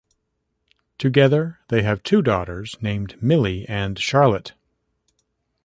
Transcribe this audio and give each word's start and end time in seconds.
Together, 0.97 1.59
they 1.67 1.83
have 1.83 2.01
two 2.01 2.23
daughters 2.23 2.75
named 2.81 3.21
Millie 3.21 3.67
and 3.69 3.99
Charlotte. 3.99 4.53